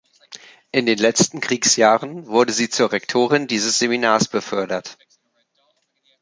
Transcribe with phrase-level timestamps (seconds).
[0.71, 4.97] In den letzten Kriegsjahren wurde sie zur Rektorin dieses Seminars befördert.